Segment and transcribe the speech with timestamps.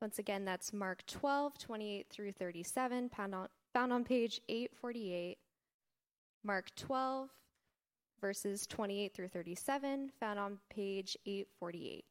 [0.00, 5.36] Once again, that's Mark 12, 28 through 37, found on, found on page 848.
[6.42, 7.28] Mark 12,
[8.18, 12.04] verses 28 through 37, found on page 848.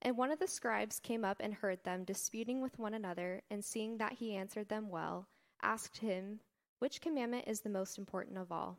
[0.00, 3.62] And one of the scribes came up and heard them disputing with one another, and
[3.62, 5.26] seeing that he answered them well,
[5.62, 6.40] asked him,
[6.78, 8.78] Which commandment is the most important of all?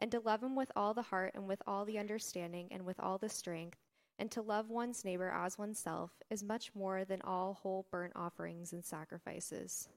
[0.00, 2.98] And to love him with all the heart, and with all the understanding, and with
[2.98, 3.78] all the strength,
[4.18, 8.72] and to love one's neighbor as oneself is much more than all whole burnt offerings
[8.72, 9.88] and sacrifices.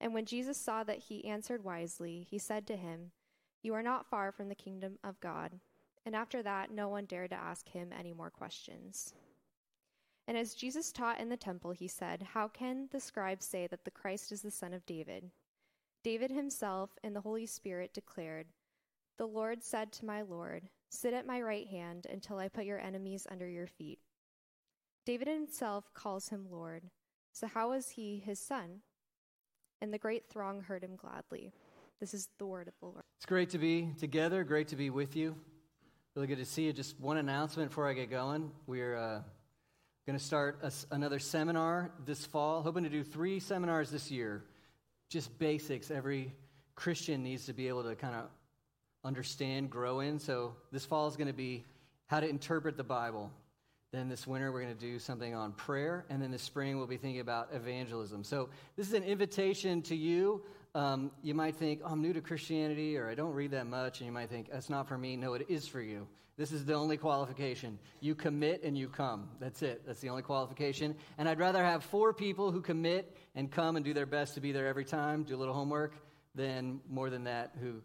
[0.00, 3.12] And when Jesus saw that he answered wisely, he said to him,
[3.62, 5.60] You are not far from the kingdom of God.
[6.04, 9.14] And after that, no one dared to ask him any more questions.
[10.26, 13.84] And as Jesus taught in the temple, he said, How can the scribes say that
[13.84, 15.30] the Christ is the son of David?
[16.02, 18.48] David himself and the Holy Spirit declared,
[19.18, 22.78] The Lord said to my Lord, Sit at my right hand until I put your
[22.78, 23.98] enemies under your feet.
[25.06, 26.84] David himself calls him Lord.
[27.32, 28.82] So how is he his son?
[29.80, 31.52] And the great throng heard him gladly.
[31.98, 33.04] This is the word of the Lord.
[33.16, 35.34] It's great to be together, great to be with you.
[36.14, 36.72] Really good to see you.
[36.72, 38.50] Just one announcement before I get going.
[38.66, 39.22] We're uh,
[40.06, 44.44] going to start a, another seminar this fall, hoping to do three seminars this year.
[45.08, 46.34] Just basics every
[46.74, 48.24] Christian needs to be able to kind of
[49.04, 50.18] understand, grow in.
[50.18, 51.64] So this fall is going to be
[52.06, 53.30] how to interpret the Bible.
[53.92, 56.06] Then this winter, we're going to do something on prayer.
[56.08, 58.24] And then this spring, we'll be thinking about evangelism.
[58.24, 60.42] So this is an invitation to you.
[60.74, 64.00] Um, you might think, oh, I'm new to Christianity, or I don't read that much.
[64.00, 65.16] And you might think, that's not for me.
[65.16, 66.06] No, it is for you.
[66.38, 67.78] This is the only qualification.
[68.00, 69.28] You commit and you come.
[69.38, 69.82] That's it.
[69.86, 70.96] That's the only qualification.
[71.18, 74.40] And I'd rather have four people who commit and come and do their best to
[74.40, 75.94] be there every time, do a little homework,
[76.34, 77.82] than more than that who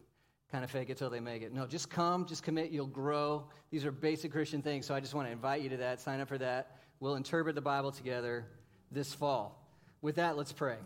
[0.52, 1.54] kind of fake it till they make it.
[1.54, 3.50] No, just come, just commit, you'll grow.
[3.70, 6.00] These are basic Christian things, so I just want to invite you to that.
[6.00, 6.78] Sign up for that.
[7.00, 8.46] We'll interpret the Bible together
[8.92, 9.68] this fall.
[10.02, 10.78] With that, let's pray.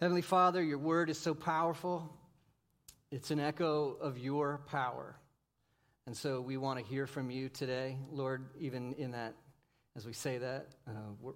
[0.00, 2.12] Heavenly Father, your word is so powerful.
[3.10, 5.16] It's an echo of your power.
[6.06, 9.34] And so we want to hear from you today, Lord, even in that,
[9.96, 11.30] as we say that, uh,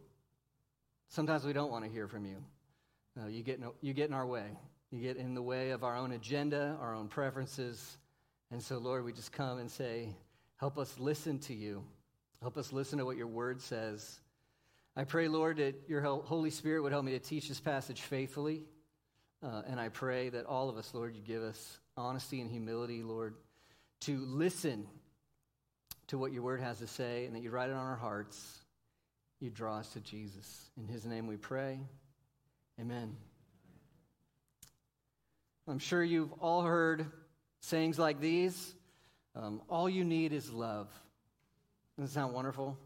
[1.09, 2.43] sometimes we don't want to hear from you.
[3.21, 4.47] Uh, you, get in, you get in our way.
[4.97, 7.99] You get in the way of our own agenda, our own preferences.
[8.51, 10.09] And so, Lord, we just come and say,
[10.57, 11.85] help us listen to you.
[12.41, 14.21] Help us listen to what your word says.
[14.97, 18.63] I pray, Lord, that your Holy Spirit would help me to teach this passage faithfully.
[19.43, 23.03] Uh, and I pray that all of us, Lord, you give us honesty and humility,
[23.03, 23.35] Lord,
[24.01, 24.87] to listen
[26.07, 28.61] to what your word has to say and that you write it on our hearts.
[29.41, 30.71] You draw us to Jesus.
[30.79, 31.81] In his name we pray.
[32.81, 33.15] Amen.
[35.69, 37.07] I'm sure you've all heard
[37.61, 38.75] sayings like these.
[39.35, 40.89] Um, all you need is love.
[41.99, 42.79] Doesn't sound wonderful?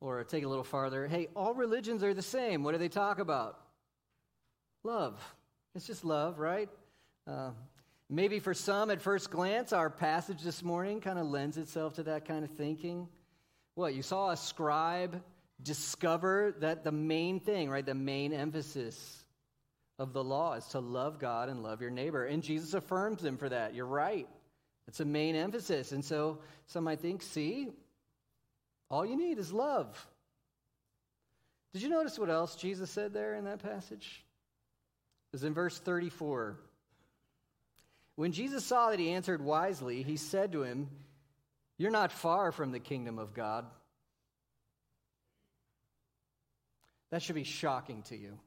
[0.00, 1.06] Or take it a little farther.
[1.06, 2.62] Hey, all religions are the same.
[2.62, 3.58] What do they talk about?
[4.84, 5.18] Love.
[5.74, 6.68] It's just love, right?
[7.26, 7.50] Uh,
[8.10, 12.02] maybe for some at first glance, our passage this morning kind of lends itself to
[12.02, 13.08] that kind of thinking.
[13.74, 15.22] What, you saw a scribe
[15.62, 19.24] discover that the main thing, right, the main emphasis
[19.98, 22.24] of the law is to love God and love your neighbor.
[22.24, 23.74] And Jesus affirms them for that.
[23.74, 24.28] You're right.
[24.88, 25.92] It's a main emphasis.
[25.92, 27.68] And so some might think, see,
[28.90, 30.06] all you need is love.
[31.72, 34.24] Did you notice what else Jesus said there in that passage?
[35.32, 36.56] Was in verse 34.
[38.14, 40.88] When Jesus saw that he answered wisely, he said to him,
[41.76, 43.66] You're not far from the kingdom of God.
[47.10, 48.38] That should be shocking to you.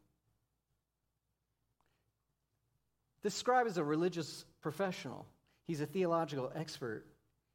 [3.21, 5.25] This scribe is a religious professional,
[5.67, 7.05] he's a theological expert.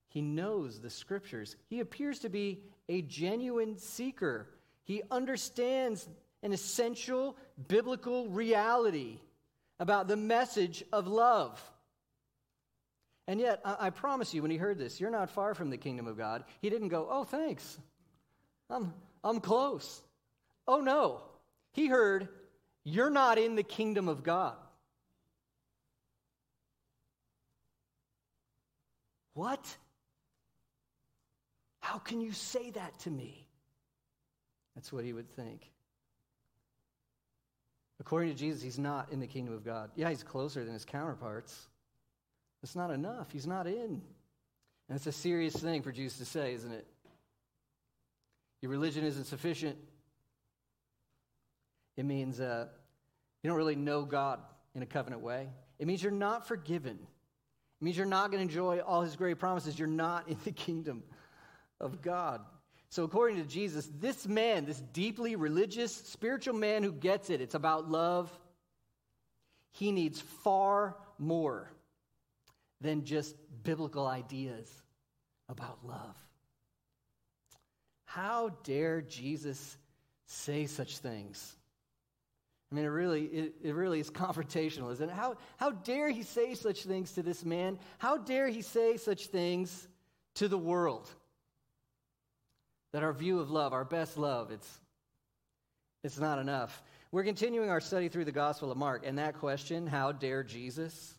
[0.09, 1.57] He knows the scriptures.
[1.67, 4.49] He appears to be a genuine seeker.
[4.85, 6.09] He understands
[6.45, 9.19] an essential biblical reality
[9.81, 11.61] about the message of love.
[13.27, 16.07] And yet, I, promise you, when he heard this, you're not far from the kingdom
[16.07, 16.45] of God.
[16.61, 17.79] He didn't go, Oh, thanks.
[18.69, 18.93] I'm,
[19.25, 20.03] I'm close.
[20.69, 21.23] Oh, no.
[21.73, 22.29] He heard,
[22.85, 24.57] You're not in the kingdom of God.
[29.35, 29.77] What?
[31.81, 33.47] How can you say that to me?
[34.75, 35.71] That's what he would think.
[38.01, 39.91] According to Jesus, he's not in the kingdom of God.
[39.95, 41.69] Yeah, he's closer than his counterparts.
[42.63, 43.31] It's not enough.
[43.31, 44.03] He's not in.
[44.89, 46.87] And it's a serious thing for Jews to say, isn't it?
[48.63, 49.77] Your religion isn't sufficient.
[51.97, 52.67] It means uh,
[53.43, 54.41] you don't really know God
[54.75, 55.49] in a covenant way.
[55.79, 56.99] It means you're not forgiven.
[57.81, 59.79] It means you're not going to enjoy all his great promises.
[59.79, 61.03] You're not in the kingdom
[61.81, 62.41] of God.
[62.89, 67.57] So, according to Jesus, this man, this deeply religious, spiritual man who gets it, it's
[67.57, 68.31] about love,
[69.73, 71.71] he needs far more
[72.81, 73.35] than just
[73.65, 74.71] biblical ideas
[75.49, 76.17] about love.
[78.05, 79.77] How dare Jesus
[80.27, 81.57] say such things?
[82.75, 85.15] I mean, it really, it, it, really is confrontational, isn't it?
[85.15, 87.79] How, how dare he say such things to this man?
[87.99, 89.87] How dare he say such things
[90.35, 91.09] to the world?
[92.95, 94.79] that our view of love, our best love, it's,
[96.05, 96.81] it's not enough.
[97.11, 101.15] We're continuing our study through the Gospel of Mark, and that question, how dare Jesus?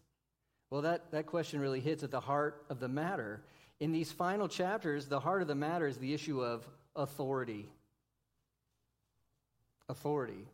[0.69, 3.43] Well, that, that question really hits at the heart of the matter.
[3.81, 6.65] In these final chapters, the heart of the matter is the issue of
[6.95, 7.67] authority.
[9.89, 10.47] Authority.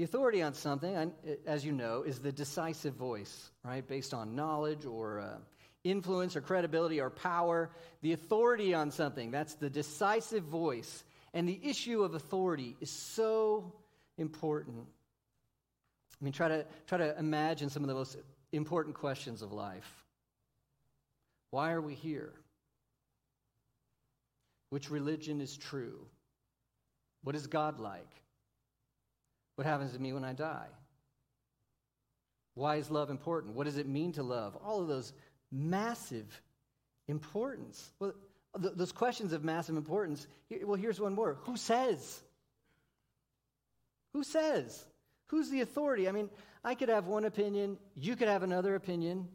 [0.00, 1.12] The authority on something,
[1.44, 3.86] as you know, is the decisive voice, right?
[3.86, 5.36] Based on knowledge or uh,
[5.84, 7.68] influence or credibility or power,
[8.00, 9.30] the authority on something.
[9.30, 11.04] That's the decisive voice.
[11.34, 13.74] And the issue of authority is so
[14.16, 14.86] important.
[16.18, 18.16] I mean, try to, try to imagine some of the most
[18.52, 20.06] important questions of life.
[21.50, 22.32] Why are we here?
[24.70, 26.06] Which religion is true?
[27.22, 28.08] What is God like?
[29.60, 30.68] What happens to me when I die?
[32.54, 33.54] Why is love important?
[33.54, 34.56] What does it mean to love?
[34.64, 35.12] All of those
[35.52, 36.40] massive
[37.08, 37.92] importance.
[37.98, 38.14] Well,
[38.58, 40.26] th- those questions of massive importance,
[40.64, 41.36] well, here's one more.
[41.42, 42.22] Who says?
[44.14, 44.82] Who says?
[45.26, 46.08] Who's the authority?
[46.08, 46.30] I mean,
[46.64, 49.28] I could have one opinion, you could have another opinion.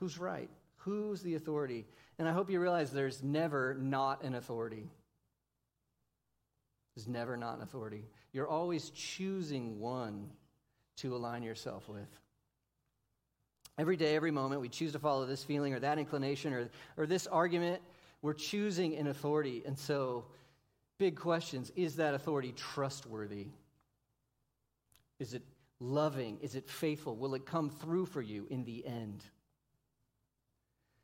[0.00, 0.50] Who's right?
[0.78, 1.86] Who's the authority?
[2.18, 4.90] And I hope you realize there's never not an authority.
[6.96, 8.04] There's never not an authority.
[8.32, 10.30] You're always choosing one
[10.96, 12.08] to align yourself with.
[13.78, 17.06] Every day, every moment, we choose to follow this feeling or that inclination or, or
[17.06, 17.82] this argument.
[18.22, 19.62] We're choosing an authority.
[19.66, 20.24] And so,
[20.98, 23.48] big questions is that authority trustworthy?
[25.18, 25.42] Is it
[25.78, 26.38] loving?
[26.40, 27.14] Is it faithful?
[27.14, 29.22] Will it come through for you in the end?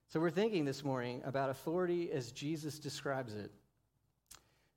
[0.09, 3.51] So, we're thinking this morning about authority as Jesus describes it.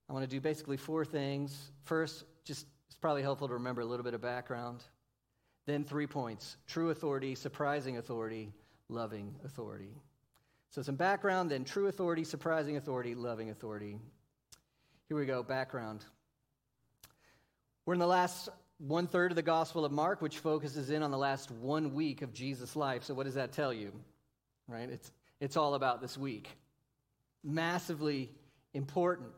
[0.10, 1.72] I want to do basically four things.
[1.84, 4.84] First, just it's probably helpful to remember a little bit of background.
[5.66, 8.54] Then three points true authority, surprising authority,
[8.90, 9.96] loving authority.
[10.69, 13.98] So some background, then true authority, surprising authority, loving authority.
[15.07, 16.04] Here we go background.
[17.86, 21.12] We're in the last one third of the Gospel of Mark, which focuses in on
[21.12, 23.04] the last one week of Jesus' life.
[23.04, 23.94] So, what does that tell you?
[24.68, 24.90] Right?
[24.90, 26.50] It's, it's all about this week.
[27.44, 28.31] Massively
[28.74, 29.30] important.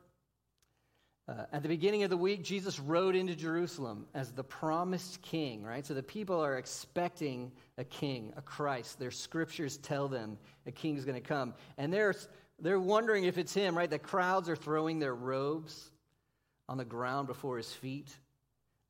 [1.27, 5.61] Uh, at the beginning of the week, Jesus rode into Jerusalem as the promised king,
[5.61, 5.85] right?
[5.85, 8.97] So the people are expecting a king, a Christ.
[8.97, 11.53] Their scriptures tell them a king is going to come.
[11.77, 12.15] And they're,
[12.59, 13.89] they're wondering if it's him, right?
[13.89, 15.91] The crowds are throwing their robes
[16.69, 18.09] on the ground before his feet.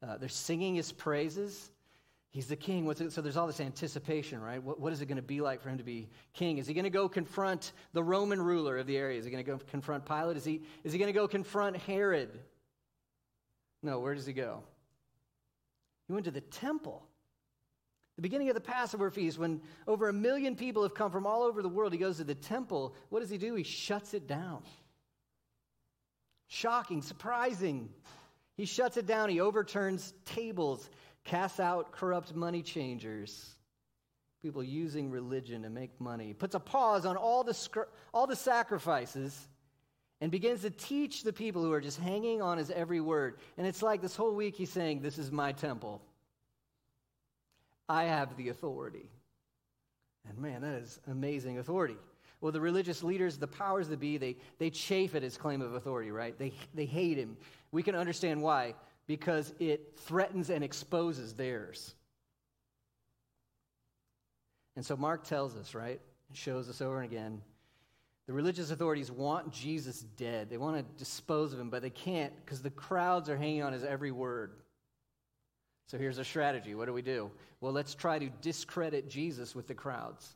[0.08, 1.72] Uh, they're singing his praises.
[2.38, 2.94] He's the king.
[3.10, 4.62] so there's all this anticipation, right?
[4.62, 6.60] What, what is it going to be like for him to be king?
[6.60, 9.18] Is he going to go confront the Roman ruler of the area?
[9.18, 10.38] Is he going to go confront Pilate?
[10.38, 12.30] Is he, is he going to go confront Herod?
[13.82, 14.62] No, where does he go?
[16.06, 17.08] He went to the temple.
[18.18, 21.42] The beginning of the Passover feast, when over a million people have come from all
[21.42, 22.94] over the world, he goes to the temple.
[23.10, 23.56] What does he do?
[23.56, 24.62] He shuts it down.
[26.50, 27.90] Shocking, surprising.
[28.58, 29.30] He shuts it down.
[29.30, 30.88] He overturns tables
[31.28, 33.56] casts out corrupt money changers,
[34.42, 39.48] people using religion to make money, puts a pause on all the, all the sacrifices,
[40.22, 43.36] and begins to teach the people who are just hanging on his every word.
[43.58, 46.02] And it's like this whole week he's saying, This is my temple.
[47.88, 49.10] I have the authority.
[50.28, 51.98] And man, that is amazing authority.
[52.42, 55.74] Well, the religious leaders, the powers that be, they, they chafe at his claim of
[55.74, 56.38] authority, right?
[56.38, 57.38] They, they hate him.
[57.72, 58.76] We can understand why
[59.08, 61.96] because it threatens and exposes theirs.
[64.76, 66.00] And so Mark tells us, right?
[66.34, 67.42] Shows us over and again.
[68.28, 70.50] The religious authorities want Jesus dead.
[70.50, 73.72] They want to dispose of him, but they can't because the crowds are hanging on
[73.72, 74.52] his every word.
[75.88, 76.76] So here's a strategy.
[76.76, 77.32] What do we do?
[77.62, 80.36] Well, let's try to discredit Jesus with the crowds.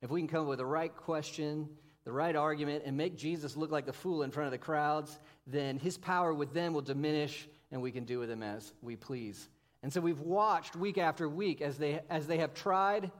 [0.00, 1.68] If we can come up with the right question,
[2.04, 5.18] the right argument and make Jesus look like the fool in front of the crowds,
[5.46, 8.94] then his power with them will diminish and we can do with them as we
[8.94, 9.48] please.
[9.82, 13.10] And so we've watched week after week as they, as they have tried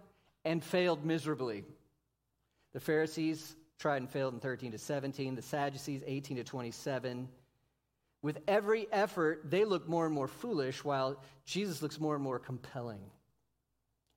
[0.44, 1.64] and failed miserably.
[2.72, 7.28] The Pharisees tried and failed in 13 to 17, the Sadducees 18 to 27.
[8.22, 12.38] With every effort, they look more and more foolish, while Jesus looks more and more
[12.38, 13.00] compelling.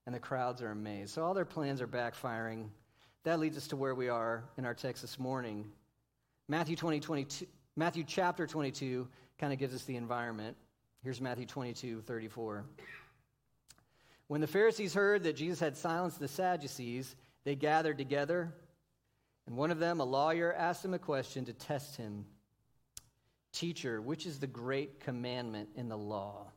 [0.06, 1.16] And the crowds are amazed.
[1.16, 2.68] So all their plans are backfiring.
[3.24, 5.66] That leads us to where we are in our text this morning.
[6.48, 7.48] Matthew 20, 22,
[7.78, 9.06] Matthew chapter 22
[9.38, 10.56] kind of gives us the environment.
[11.04, 12.64] Here's Matthew 22, 34.
[14.28, 18.54] When the Pharisees heard that Jesus had silenced the Sadducees, they gathered together,
[19.46, 22.26] and one of them, a lawyer, asked him a question to test him
[23.52, 26.48] Teacher, which is the great commandment in the law?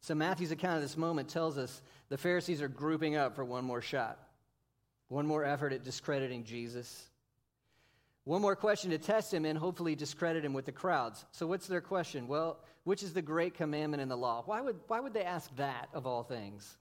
[0.00, 3.64] So, Matthew's account of this moment tells us the Pharisees are grouping up for one
[3.64, 4.18] more shot,
[5.08, 7.10] one more effort at discrediting Jesus.
[8.26, 11.24] One more question to test him and hopefully discredit him with the crowds.
[11.30, 12.26] So, what's their question?
[12.26, 14.42] Well, which is the great commandment in the law?
[14.46, 16.76] Why would, why would they ask that of all things?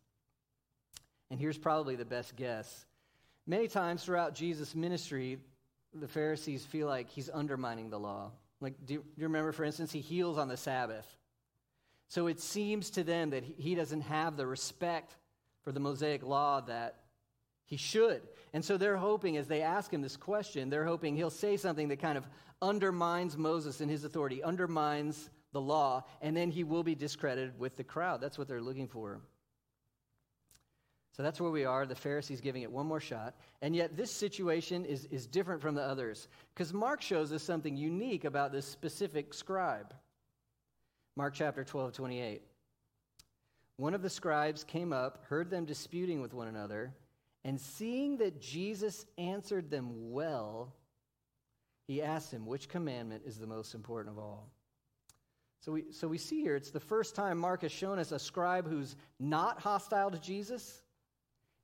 [1.29, 2.87] And here's probably the best guess.
[3.45, 5.37] Many times throughout Jesus' ministry,
[5.93, 8.31] the Pharisees feel like he's undermining the law.
[8.59, 11.05] Like, do you, do you remember, for instance, he heals on the Sabbath.
[12.07, 15.15] So it seems to them that he doesn't have the respect
[15.61, 17.01] for the Mosaic law that
[17.65, 18.21] he should.
[18.53, 21.87] And so they're hoping, as they ask him this question, they're hoping he'll say something
[21.89, 22.27] that kind of
[22.61, 27.75] undermines Moses and his authority, undermines the law, and then he will be discredited with
[27.75, 28.21] the crowd.
[28.21, 29.21] That's what they're looking for.
[31.15, 31.85] So that's where we are.
[31.85, 33.35] The Pharisees giving it one more shot.
[33.61, 37.77] And yet, this situation is, is different from the others because Mark shows us something
[37.77, 39.93] unique about this specific scribe.
[41.15, 42.41] Mark chapter 12, 28.
[43.77, 46.93] One of the scribes came up, heard them disputing with one another,
[47.45, 50.73] and seeing that Jesus answered them well,
[51.87, 54.49] he asked him, Which commandment is the most important of all?
[55.61, 58.19] So we, so we see here, it's the first time Mark has shown us a
[58.19, 60.81] scribe who's not hostile to Jesus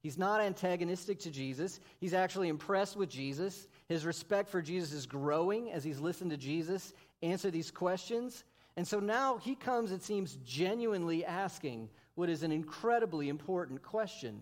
[0.02, 1.80] He's not antagonistic to Jesus.
[2.00, 3.68] He's actually impressed with Jesus.
[3.88, 8.44] His respect for Jesus is growing as he's listened to Jesus answer these questions.
[8.78, 14.42] And so now he comes, it seems, genuinely asking what is an incredibly important question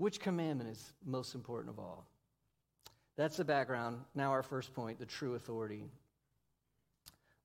[0.00, 2.06] Which commandment is most important of all?
[3.18, 3.98] That's the background.
[4.14, 5.84] Now, our first point the true authority.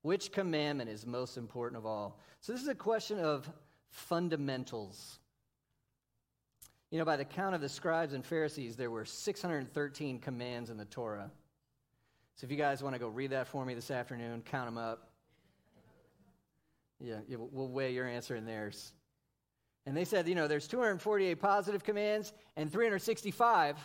[0.00, 2.18] Which commandment is most important of all?
[2.40, 3.46] So, this is a question of
[3.90, 5.18] fundamentals.
[6.90, 10.78] You know, by the count of the scribes and Pharisees, there were 613 commands in
[10.78, 11.30] the Torah.
[12.36, 14.78] So if you guys want to go read that for me this afternoon, count them
[14.78, 15.10] up.
[17.00, 18.94] Yeah, we'll weigh your answer and theirs.
[19.86, 23.76] And they said, you know, there's 248 positive commands and 365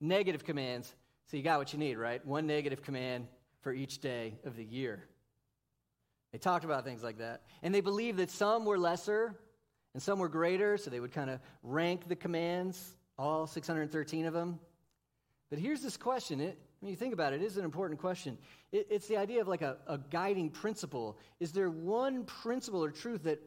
[0.00, 0.94] negative commands.
[1.30, 2.24] So you got what you need, right?
[2.26, 3.26] One negative command
[3.62, 5.04] for each day of the year.
[6.32, 7.42] They talked about things like that.
[7.62, 9.34] And they believed that some were lesser
[9.94, 14.34] and some were greater, so they would kind of rank the commands, all 613 of
[14.34, 14.60] them.
[15.48, 16.40] But here's this question.
[16.40, 18.36] It, when you think about it, it is an important question.
[18.70, 21.18] It, it's the idea of like a, a guiding principle.
[21.40, 23.42] Is there one principle or truth that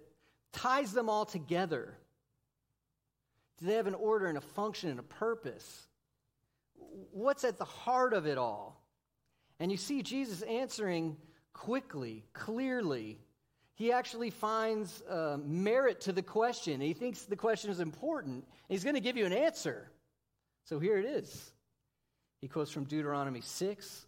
[0.54, 1.98] ties them all together?
[3.60, 5.88] Do they have an order and a function and a purpose?
[7.12, 8.82] What's at the heart of it all?
[9.60, 11.18] And you see Jesus answering
[11.54, 13.20] quickly, clearly,
[13.76, 16.82] he actually finds uh, merit to the question.
[16.82, 18.46] He thinks the question is important.
[18.70, 19.90] he's going to give you an answer.
[20.66, 21.52] So here it is.
[22.42, 24.06] He quotes from Deuteronomy 6,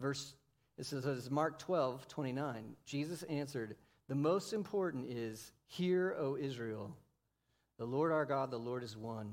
[0.00, 0.34] verse,
[0.78, 2.76] it says, Mark 12, 29.
[2.84, 3.76] Jesus answered,
[4.08, 6.96] The most important is, Hear, O Israel,
[7.78, 9.32] the Lord our God, the Lord is one.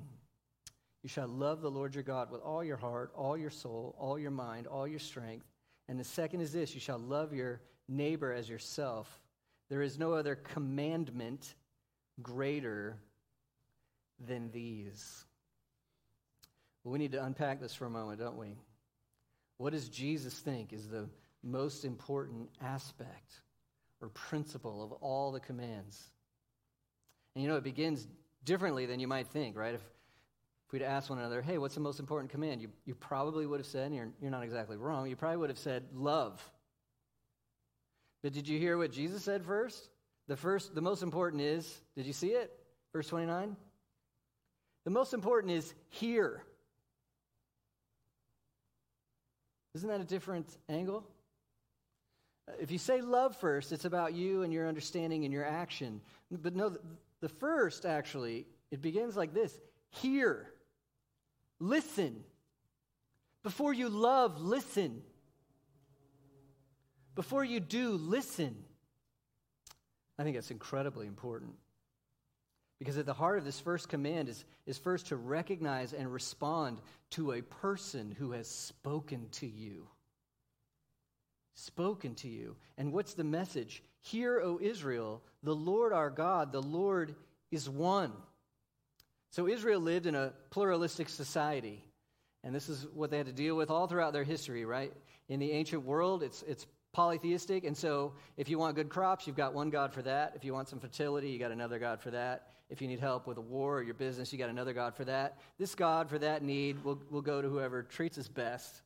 [1.04, 4.20] You shall love the Lord your God with all your heart, all your soul, all
[4.20, 5.46] your mind, all your strength.
[5.88, 9.22] And the second is this you shall love your neighbor as yourself.
[9.70, 11.54] There is no other commandment
[12.22, 12.98] greater
[14.20, 15.26] than these.
[16.84, 18.56] Well, we need to unpack this for a moment, don't we?
[19.58, 21.10] What does Jesus think is the
[21.44, 23.42] most important aspect
[24.02, 26.10] or principle of all the commands?
[27.36, 28.08] And you know, it begins
[28.44, 29.76] differently than you might think, right?
[29.76, 32.62] If, if we'd asked one another, hey, what's the most important command?
[32.62, 35.50] You, you probably would have said, and you're, you're not exactly wrong, you probably would
[35.50, 36.42] have said, love.
[38.22, 39.90] But did you hear what Jesus said first?
[40.28, 42.52] The first, the most important is, did you see it?
[42.94, 43.56] Verse 29?
[44.86, 46.44] The most important is here.
[49.76, 51.06] Isn't that a different angle?
[52.60, 56.02] If you say love first, it's about you and your understanding and your action.
[56.32, 56.78] But no,
[57.22, 59.60] the first actually, it begins like this
[59.92, 60.48] hear,
[61.60, 62.24] listen.
[63.42, 65.02] Before you love, listen.
[67.16, 68.56] Before you do, listen.
[70.18, 71.54] I think that's incredibly important.
[72.80, 76.80] Because at the heart of this first command is, is first to recognize and respond
[77.12, 79.88] to a person who has spoken to you.
[81.60, 82.56] Spoken to you.
[82.78, 83.84] And what's the message?
[84.00, 87.16] Hear, O Israel, the Lord our God, the Lord
[87.52, 88.14] is one.
[89.32, 91.84] So Israel lived in a pluralistic society.
[92.46, 94.94] And this is what they had to deal with all throughout their history, right?
[95.28, 97.66] In the ancient world, it's, it's polytheistic.
[97.66, 100.32] And so if you want good crops, you've got one God for that.
[100.38, 102.48] If you want some fertility, you got another God for that.
[102.70, 105.04] If you need help with a war or your business, you got another God for
[105.04, 105.38] that.
[105.58, 108.82] This God for that need will, will go to whoever treats us best.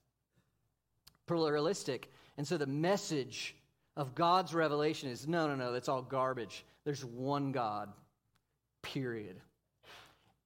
[1.27, 2.11] Pluralistic.
[2.37, 3.55] And so the message
[3.95, 6.65] of God's revelation is no, no, no, that's all garbage.
[6.83, 7.89] There's one God,
[8.81, 9.39] period.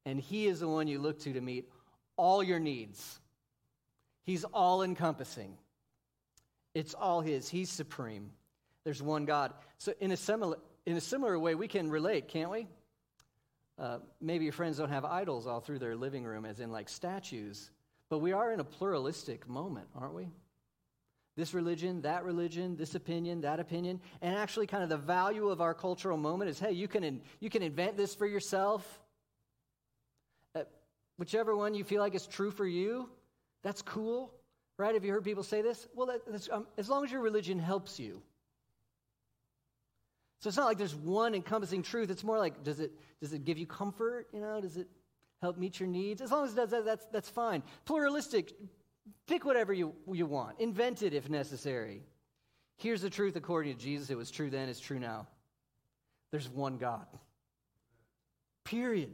[0.05, 1.69] And He is the one you look to to meet
[2.17, 3.19] all your needs.
[4.23, 5.57] He's all encompassing,
[6.73, 7.47] it's all His.
[7.49, 8.31] He's supreme.
[8.83, 9.53] There's one God.
[9.79, 12.67] So, in a similar, in a similar way, we can relate, can't we?
[13.77, 16.87] Uh, maybe your friends don't have idols all through their living room, as in like
[16.87, 17.69] statues,
[18.09, 20.29] but we are in a pluralistic moment, aren't we?
[21.37, 24.01] This religion, that religion, this opinion, that opinion.
[24.23, 27.49] And actually, kind of the value of our cultural moment is hey, you can, you
[27.51, 28.83] can invent this for yourself.
[30.55, 30.63] Uh,
[31.17, 33.07] whichever one you feel like is true for you,
[33.61, 34.33] that's cool,
[34.79, 34.95] right?
[34.95, 35.87] Have you heard people say this?
[35.93, 38.23] Well, that, um, as long as your religion helps you.
[40.39, 42.09] So it's not like there's one encompassing truth.
[42.09, 42.91] It's more like, does it,
[43.21, 44.27] does it give you comfort?
[44.33, 44.87] You know, does it
[45.41, 46.19] help meet your needs?
[46.21, 47.61] As long as it does that, that's, that's fine.
[47.85, 48.53] Pluralistic,
[49.27, 50.59] pick whatever you, you want.
[50.59, 52.03] Invent it if necessary.
[52.77, 54.09] Here's the truth according to Jesus.
[54.09, 55.27] It was true then, it's true now.
[56.31, 57.07] There's one God.
[58.63, 59.13] Period.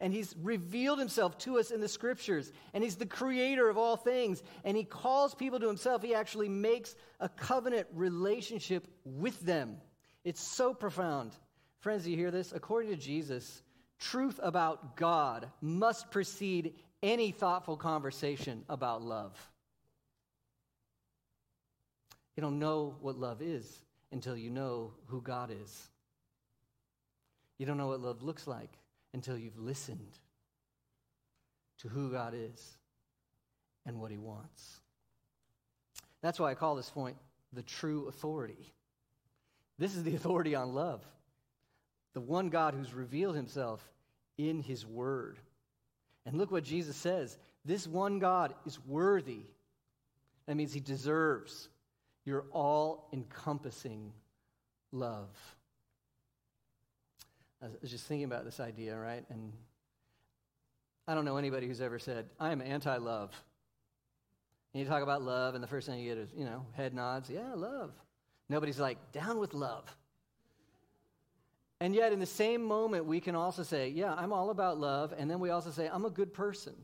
[0.00, 2.52] And he's revealed himself to us in the scriptures.
[2.72, 4.42] And he's the creator of all things.
[4.64, 6.02] And he calls people to himself.
[6.02, 9.76] He actually makes a covenant relationship with them.
[10.24, 11.32] It's so profound.
[11.80, 12.52] Friends, you hear this?
[12.52, 13.62] According to Jesus,
[13.98, 19.38] truth about God must precede any thoughtful conversation about love.
[22.34, 25.88] You don't know what love is until you know who God is.
[27.58, 28.70] You don't know what love looks like
[29.12, 30.18] until you've listened
[31.78, 32.78] to who God is
[33.86, 34.80] and what He wants.
[36.22, 37.16] That's why I call this point
[37.52, 38.72] the true authority.
[39.78, 41.04] This is the authority on love.
[42.14, 43.86] The one God who's revealed himself
[44.38, 45.38] in his word.
[46.26, 49.42] And look what Jesus says this one God is worthy.
[50.46, 51.68] That means he deserves
[52.24, 54.12] your all encompassing
[54.92, 55.28] love.
[57.62, 59.24] I was just thinking about this idea, right?
[59.30, 59.52] And
[61.08, 63.30] I don't know anybody who's ever said, I am anti love.
[64.72, 66.92] And you talk about love, and the first thing you get is, you know, head
[66.94, 67.30] nods.
[67.30, 67.92] Yeah, love.
[68.48, 69.84] Nobody's like, down with love.
[71.80, 75.12] And yet, in the same moment, we can also say, yeah, I'm all about love.
[75.16, 76.74] And then we also say, I'm a good person.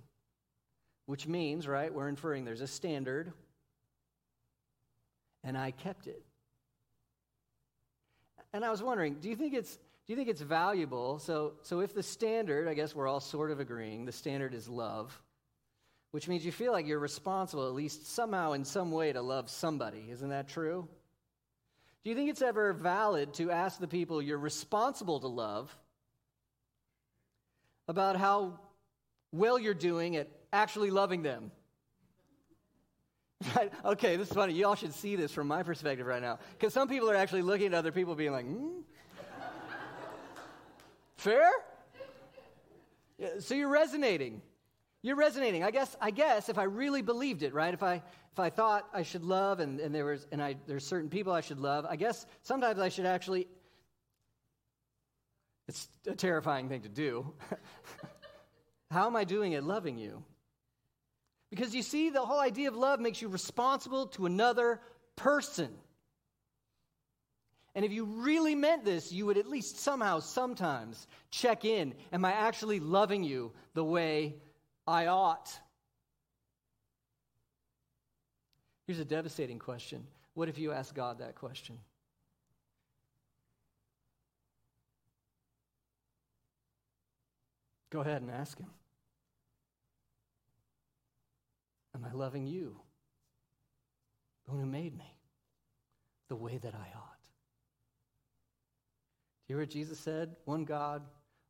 [1.07, 3.33] Which means, right, we're inferring there's a standard,
[5.43, 6.23] and I kept it.
[8.53, 9.79] And I was wondering, do you think it's
[10.11, 11.21] do you think it's valuable?
[11.21, 14.69] So, so if the standard, I guess we're all sort of agreeing, the standard is
[14.69, 15.17] love,
[16.11, 19.49] which means you feel like you're responsible, at least somehow in some way, to love
[19.49, 20.07] somebody.
[20.11, 20.89] Isn't that true?
[22.03, 25.77] Do you think it's ever valid to ask the people you're responsible to love
[27.89, 28.59] about how
[29.33, 31.51] well you're doing at actually loving them?
[33.57, 33.73] Right?
[33.87, 34.53] Okay, this is funny.
[34.53, 36.39] You all should see this from my perspective right now.
[36.59, 38.81] Because some people are actually looking at other people being like, hmm?
[41.17, 41.51] Fair?
[43.39, 44.43] So you're resonating.
[45.03, 45.65] You're resonating.
[45.65, 47.73] I guess, I guess if I really believed it, right?
[47.73, 50.87] If I, if I thought I should love and, and, there was, and I, there's
[50.87, 53.49] certain people I should love, I guess sometimes I should actually,
[55.69, 57.33] it's a terrifying thing to do.
[58.91, 60.23] How am I doing at loving you?
[61.51, 64.81] Because you see, the whole idea of love makes you responsible to another
[65.17, 65.71] person.
[67.75, 72.25] And if you really meant this, you would at least somehow, sometimes check in Am
[72.25, 74.37] I actually loving you the way
[74.87, 75.59] I ought?
[78.87, 80.05] Here's a devastating question.
[80.35, 81.79] What if you ask God that question?
[87.91, 88.71] Go ahead and ask Him.
[91.95, 92.77] Am I loving you,
[94.45, 95.17] the one who made me,
[96.29, 97.23] the way that I ought?
[99.47, 100.37] Do you hear what Jesus said?
[100.45, 101.03] One God,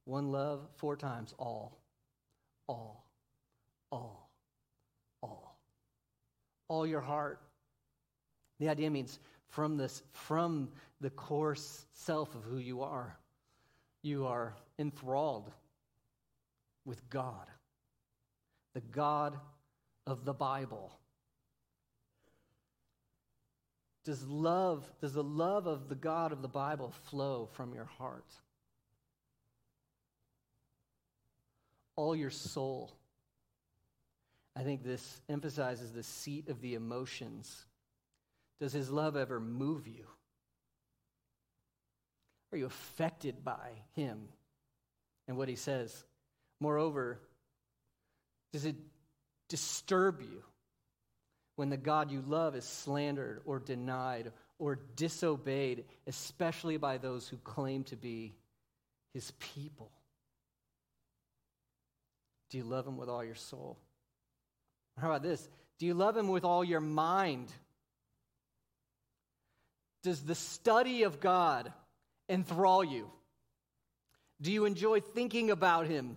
[0.05, 1.79] one love, four times, all.
[2.67, 3.10] All.
[3.91, 4.31] All.
[5.23, 5.59] All.
[6.69, 7.41] All your heart.
[8.59, 10.69] The idea means from this from
[11.01, 11.57] the core
[11.93, 13.17] self of who you are.
[14.03, 15.51] You are enthralled
[16.85, 17.47] with God.
[18.75, 19.37] The God
[20.07, 20.93] of the Bible.
[24.05, 28.33] Does love, does the love of the God of the Bible flow from your heart?
[31.97, 32.93] All your soul.
[34.57, 37.65] I think this emphasizes the seat of the emotions.
[38.61, 40.07] Does his love ever move you?
[42.53, 44.29] Are you affected by him
[45.29, 46.05] and what he says?
[46.61, 47.21] Moreover,
[48.53, 48.77] does it
[49.49, 50.43] disturb you
[51.57, 57.37] when the God you love is slandered or denied or disobeyed, especially by those who
[57.39, 58.35] claim to be
[59.15, 59.91] his people?
[62.51, 63.79] Do you love him with all your soul?
[65.01, 65.49] How about this?
[65.79, 67.51] Do you love him with all your mind?
[70.03, 71.73] Does the study of God
[72.29, 73.11] enthrall you?
[74.41, 76.17] Do you enjoy thinking about him?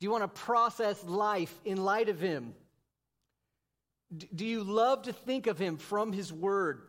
[0.00, 2.54] Do you want to process life in light of him?
[4.34, 6.82] Do you love to think of him from his word?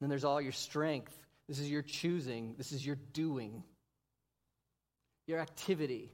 [0.00, 1.14] Then there's all your strength.
[1.48, 2.54] This is your choosing.
[2.56, 3.64] This is your doing,
[5.26, 6.12] your activity.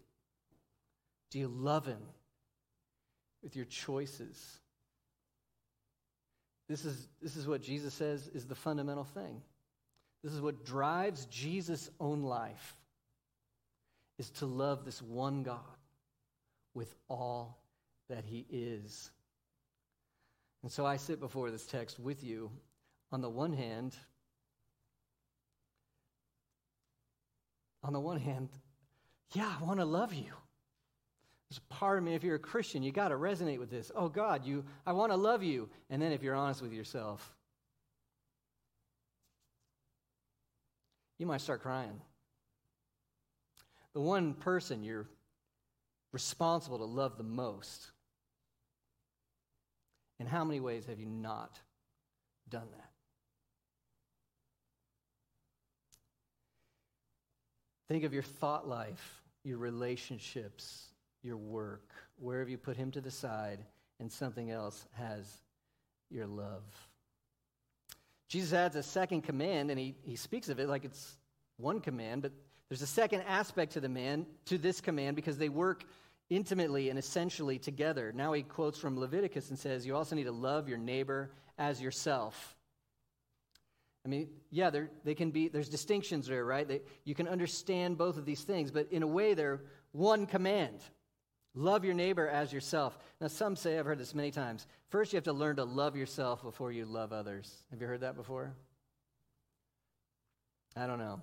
[1.30, 2.00] Do you love him
[3.44, 4.58] with your choices?
[6.68, 9.42] This is, this is what Jesus says is the fundamental thing.
[10.24, 12.74] This is what drives Jesus' own life
[14.18, 15.58] is to love this one God
[16.72, 17.58] with all
[18.08, 19.10] that he is.
[20.62, 22.50] And so I sit before this text with you.
[23.12, 23.94] On the one hand,
[27.82, 28.48] on the one hand,
[29.34, 30.32] yeah, I want to love you.
[31.54, 33.92] There's a part of me, if you're a Christian, you got to resonate with this.
[33.94, 35.68] Oh God, you, I want to love you.
[35.88, 37.32] And then if you're honest with yourself,
[41.16, 42.00] you might start crying.
[43.92, 45.06] The one person you're
[46.10, 47.92] responsible to love the most
[50.18, 51.60] in how many ways have you not
[52.48, 52.90] done that?
[57.86, 60.88] Think of your thought life, your relationships,
[61.24, 61.90] your work.
[62.16, 63.58] Where have you put him to the side
[63.98, 65.26] and something else has
[66.10, 66.62] your love?
[68.28, 71.16] Jesus adds a second command, and he, he speaks of it like it's
[71.56, 72.32] one command, but
[72.68, 75.84] there's a second aspect to the man, to this command, because they work
[76.30, 78.12] intimately and essentially together.
[78.14, 81.80] Now he quotes from Leviticus and says, You also need to love your neighbor as
[81.80, 82.56] yourself.
[84.04, 86.66] I mean, yeah, there, they can be, there's distinctions there, right?
[86.66, 90.80] They, you can understand both of these things, but in a way, they're one command.
[91.54, 92.98] Love your neighbor as yourself.
[93.20, 95.96] Now, some say, I've heard this many times, first you have to learn to love
[95.96, 97.62] yourself before you love others.
[97.70, 98.52] Have you heard that before?
[100.76, 101.20] I don't know.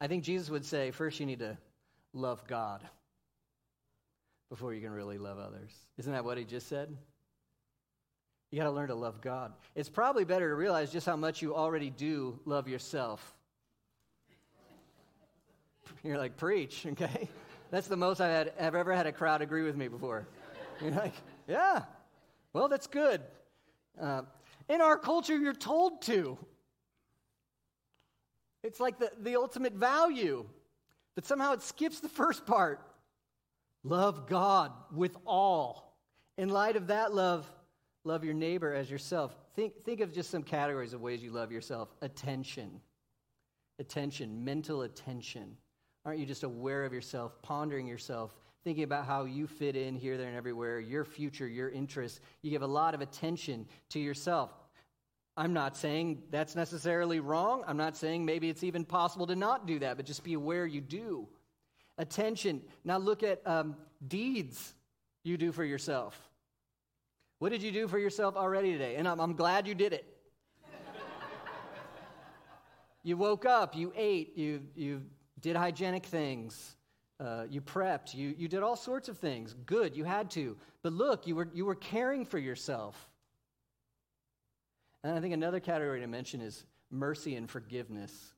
[0.00, 1.58] I think Jesus would say, first you need to
[2.14, 2.82] love God
[4.48, 5.70] before you can really love others.
[5.98, 6.96] Isn't that what he just said?
[8.50, 9.52] You got to learn to love God.
[9.74, 13.34] It's probably better to realize just how much you already do love yourself.
[16.08, 17.28] You're like, preach, okay?
[17.70, 20.26] That's the most I've, had, I've ever had a crowd agree with me before.
[20.80, 21.12] You're like,
[21.46, 21.82] yeah,
[22.54, 23.20] well, that's good.
[24.00, 24.22] Uh,
[24.70, 26.38] in our culture, you're told to.
[28.62, 30.46] It's like the, the ultimate value.
[31.14, 32.80] But somehow it skips the first part.
[33.84, 35.94] Love God with all.
[36.38, 37.50] In light of that love,
[38.04, 39.36] love your neighbor as yourself.
[39.56, 42.80] Think, think of just some categories of ways you love yourself attention,
[43.78, 45.56] attention, mental attention.
[46.08, 50.16] Aren't you just aware of yourself, pondering yourself, thinking about how you fit in here,
[50.16, 52.20] there, and everywhere, your future, your interests?
[52.40, 54.50] You give a lot of attention to yourself.
[55.36, 57.62] I'm not saying that's necessarily wrong.
[57.66, 60.64] I'm not saying maybe it's even possible to not do that, but just be aware
[60.64, 61.28] you do.
[61.98, 62.62] Attention.
[62.84, 64.72] Now look at um, deeds
[65.24, 66.18] you do for yourself.
[67.38, 68.96] What did you do for yourself already today?
[68.96, 70.06] And I'm, I'm glad you did it.
[73.02, 75.02] you woke up, you ate, you, you
[75.40, 76.76] did hygienic things,
[77.20, 79.54] uh, you prepped, you, you did all sorts of things.
[79.66, 80.56] Good, you had to.
[80.82, 83.10] But look, you were, you were caring for yourself.
[85.04, 88.34] And I think another category to mention is mercy and forgiveness.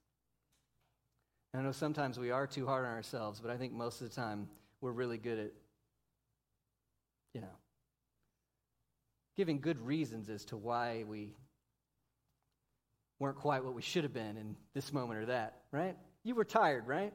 [1.53, 4.09] And I know sometimes we are too hard on ourselves, but I think most of
[4.09, 4.49] the time
[4.81, 5.51] we're really good at,
[7.35, 7.57] you know,
[9.37, 11.35] giving good reasons as to why we
[13.19, 15.97] weren't quite what we should have been in this moment or that, right?
[16.25, 17.13] You were tired, right?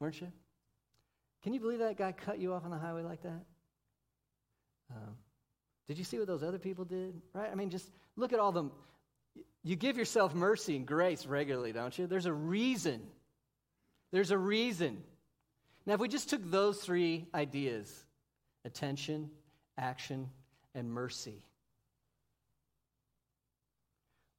[0.00, 0.30] Weren't you?
[1.42, 3.44] Can you believe that guy cut you off on the highway like that?
[4.90, 5.14] Um,
[5.88, 7.20] did you see what those other people did?
[7.32, 7.48] Right?
[7.50, 8.72] I mean, just look at all them.
[9.62, 12.06] You give yourself mercy and grace regularly, don't you?
[12.06, 13.02] There's a reason.
[14.12, 15.02] There's a reason.
[15.86, 17.92] Now, if we just took those three ideas
[18.64, 19.30] attention,
[19.78, 20.28] action,
[20.74, 21.42] and mercy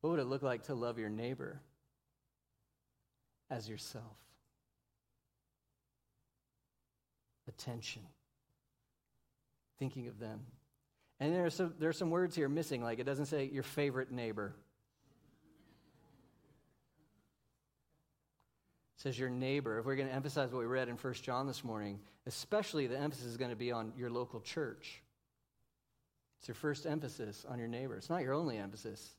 [0.01, 1.59] what would it look like to love your neighbor
[3.49, 4.03] as yourself?
[7.47, 8.03] Attention.
[9.79, 10.41] Thinking of them.
[11.19, 13.63] And there are, some, there are some words here missing, like it doesn't say your
[13.63, 14.53] favorite neighbor.
[18.97, 19.79] It says your neighbor.
[19.79, 22.99] If we're going to emphasize what we read in 1 John this morning, especially the
[22.99, 25.01] emphasis is going to be on your local church.
[26.39, 27.95] It's your first emphasis on your neighbor.
[27.95, 29.15] It's not your only emphasis.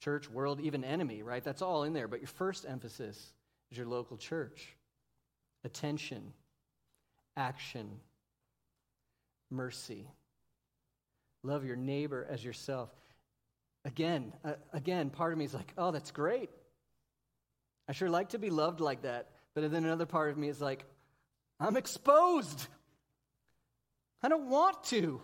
[0.00, 1.42] Church, world, even enemy, right?
[1.42, 2.08] That's all in there.
[2.08, 3.32] But your first emphasis
[3.70, 4.74] is your local church.
[5.64, 6.32] Attention,
[7.36, 7.88] action,
[9.50, 10.06] mercy.
[11.42, 12.90] Love your neighbor as yourself.
[13.84, 16.50] Again, uh, again, part of me is like, oh, that's great.
[17.88, 19.30] I sure like to be loved like that.
[19.54, 20.84] But then another part of me is like,
[21.60, 22.66] I'm exposed.
[24.22, 25.20] I don't want to.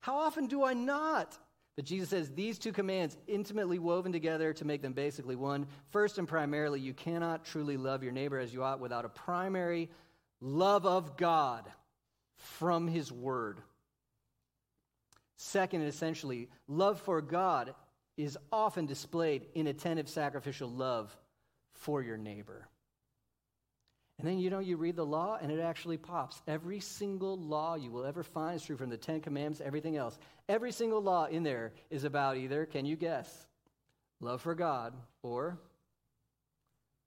[0.00, 1.38] How often do I not?
[1.76, 5.66] But Jesus says these two commands, intimately woven together to make them basically one.
[5.90, 9.88] First and primarily, you cannot truly love your neighbor as you ought without a primary
[10.40, 11.70] love of God
[12.36, 13.60] from his word.
[15.36, 17.74] Second, and essentially, love for God
[18.16, 21.16] is often displayed in attentive sacrificial love
[21.72, 22.68] for your neighbor.
[24.22, 26.42] And then, you know, you read the law and it actually pops.
[26.46, 30.16] Every single law you will ever find is true from the Ten Commandments, everything else.
[30.48, 33.48] Every single law in there is about either, can you guess,
[34.20, 35.58] love for God or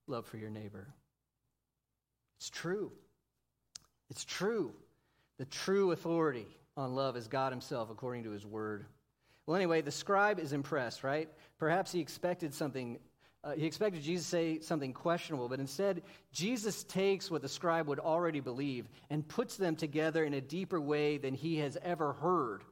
[0.08, 0.90] love for your neighbor.
[2.38, 2.92] It's true.
[4.10, 4.74] It's true.
[5.38, 8.88] The true authority on love is God Himself, according to His word.
[9.48, 11.30] Well, anyway, the scribe is impressed, right?
[11.60, 13.00] Perhaps he expected something
[13.46, 16.02] uh, he expected Jesus to say something questionable, but instead,
[16.34, 20.82] Jesus takes what the scribe would already believe and puts them together in a deeper
[20.82, 22.64] way than he has ever heard.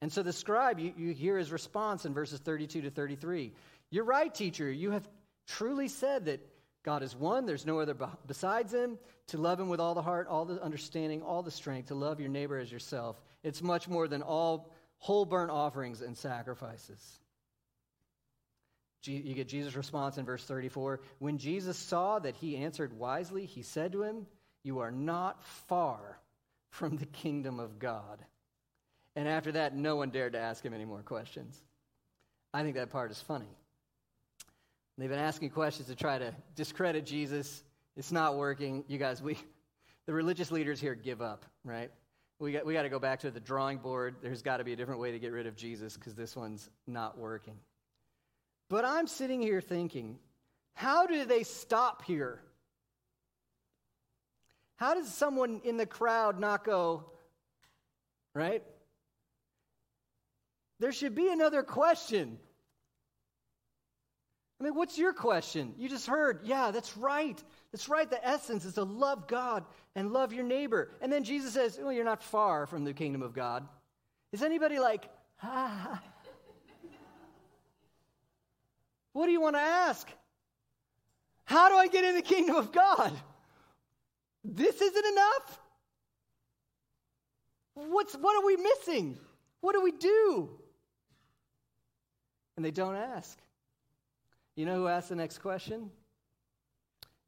[0.00, 3.52] And so the scribe, you, you hear his response in verses 32 to 33.
[3.90, 4.70] You're right, teacher.
[4.70, 5.08] You have
[5.48, 6.46] truly said that
[6.84, 10.28] God is one, there's no other besides him, to love him with all the heart,
[10.28, 13.20] all the understanding, all the strength, to love your neighbor as yourself.
[13.42, 17.18] It's much more than all whole burnt offerings and sacrifices.
[19.04, 21.00] You get Jesus' response in verse 34.
[21.18, 24.26] When Jesus saw that he answered wisely, he said to him,
[24.64, 26.18] You are not far
[26.70, 28.24] from the kingdom of God.
[29.16, 31.60] And after that, no one dared to ask him any more questions.
[32.52, 33.48] I think that part is funny.
[34.96, 37.62] They've been asking questions to try to discredit Jesus.
[37.96, 38.84] It's not working.
[38.88, 39.38] You guys, we,
[40.06, 41.90] the religious leaders here give up, right?
[42.40, 44.16] We got, we got to go back to the drawing board.
[44.22, 46.68] There's got to be a different way to get rid of Jesus because this one's
[46.86, 47.54] not working.
[48.68, 50.18] But I'm sitting here thinking,
[50.74, 52.40] how do they stop here?
[54.76, 57.04] How does someone in the crowd not go,
[58.34, 58.62] right?
[60.78, 62.38] There should be another question.
[64.60, 65.74] I mean, what's your question?
[65.78, 67.42] You just heard, yeah, that's right.
[67.72, 68.08] That's right.
[68.08, 70.90] The essence is to love God and love your neighbor.
[71.00, 73.66] And then Jesus says, well, you're not far from the kingdom of God.
[74.32, 75.08] Is anybody like,
[79.18, 80.08] what do you want to ask?
[81.44, 83.12] How do I get in the kingdom of God?
[84.44, 85.60] This isn't enough?
[87.74, 89.18] What's, what are we missing?
[89.60, 90.50] What do we do?
[92.56, 93.36] And they don't ask.
[94.54, 95.90] You know who asks the next question?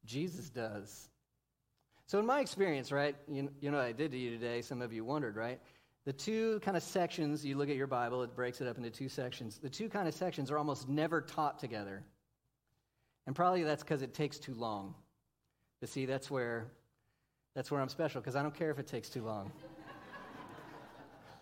[0.04, 1.08] Jesus does.
[2.06, 4.62] So, in my experience, right, you, you know what I did to you today?
[4.62, 5.60] Some of you wondered, right?
[6.06, 8.90] The two kind of sections, you look at your Bible, it breaks it up into
[8.90, 9.58] two sections.
[9.58, 12.02] The two kind of sections are almost never taught together.
[13.26, 14.94] And probably that's because it takes too long.
[15.80, 16.66] But see, that's where
[17.54, 19.50] that's where I'm special, because I don't care if it takes too long.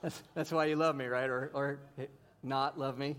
[0.03, 1.29] that's, that's why you love me, right?
[1.29, 1.79] Or, or
[2.43, 3.17] not love me.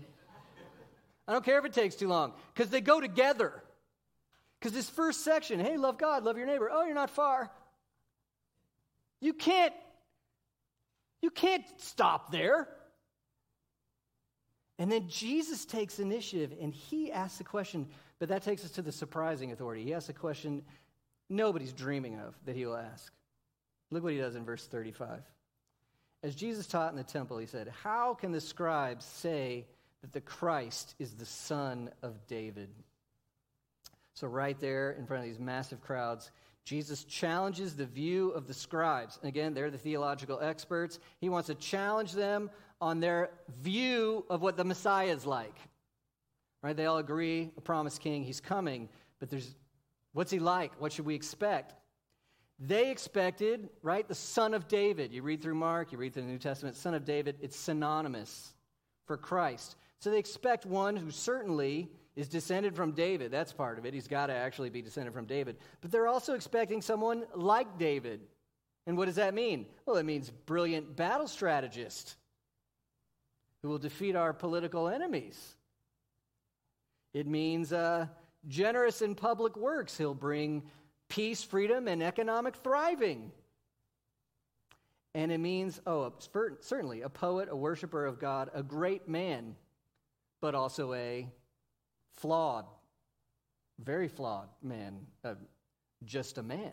[1.28, 3.62] I don't care if it takes too long, because they go together.
[4.58, 6.68] Because this first section, hey, love God, love your neighbor.
[6.70, 7.50] Oh, you're not far.
[9.20, 9.72] You can't
[11.22, 12.68] you can't stop there.
[14.78, 17.86] And then Jesus takes initiative and he asks the question,
[18.18, 19.84] but that takes us to the surprising authority.
[19.84, 20.62] He asks a question
[21.28, 23.12] nobody's dreaming of that he will ask.
[23.90, 25.22] Look what he does in verse 35.
[26.22, 29.66] As Jesus taught in the temple, he said, How can the scribes say
[30.02, 32.68] that the Christ is the son of David?
[34.14, 36.30] So, right there in front of these massive crowds,
[36.64, 39.18] Jesus challenges the view of the scribes.
[39.22, 40.98] Again, they're the theological experts.
[41.20, 43.30] He wants to challenge them on their
[43.62, 45.56] view of what the Messiah is like.
[46.62, 46.76] Right?
[46.76, 49.54] They all agree, a promised king, he's coming, but there's
[50.12, 50.72] what's he like?
[50.80, 51.74] What should we expect?
[52.58, 55.12] They expected, right, the son of David.
[55.12, 58.52] You read through Mark, you read through the New Testament, son of David, it's synonymous
[59.06, 59.76] for Christ.
[59.98, 63.30] So they expect one who certainly is descended from David.
[63.30, 63.94] That's part of it.
[63.94, 65.56] He's got to actually be descended from David.
[65.80, 68.20] But they're also expecting someone like David.
[68.86, 69.66] And what does that mean?
[69.86, 72.16] Well, it means brilliant battle strategist
[73.62, 75.38] who will defeat our political enemies.
[77.12, 78.06] It means uh,
[78.48, 79.96] generous in public works.
[79.98, 80.62] He'll bring
[81.08, 83.32] peace, freedom, and economic thriving.
[85.14, 86.12] And it means, oh,
[86.60, 89.56] certainly a poet, a worshiper of God, a great man,
[90.40, 91.28] but also a
[92.16, 92.66] flawed,
[93.78, 95.34] very flawed man, uh,
[96.04, 96.72] just a man.